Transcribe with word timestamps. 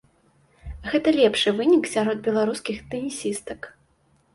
Гэта 0.93 1.13
лепшы 1.19 1.55
вынік 1.61 1.83
сярод 1.95 2.27
беларускіх 2.31 2.85
тэнісістак. 2.95 3.75